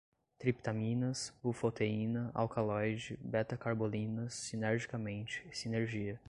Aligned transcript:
triptaminas, 0.39 1.31
bufoteína, 1.43 2.31
alcaloide, 2.33 3.19
betacarbolinas, 3.21 4.33
sinergicamente, 4.33 5.43
sinergia 5.51 6.19